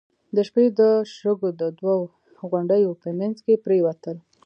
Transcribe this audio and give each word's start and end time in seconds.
د 0.35 0.37
شپې 0.47 0.65
د 0.79 0.81
شګو 1.15 1.49
د 1.61 1.63
دوو 1.79 1.97
غونډيو 2.49 2.91
په 3.01 3.07
مينځ 3.19 3.37
کې 3.45 3.61
پرېوتل. 3.65 4.17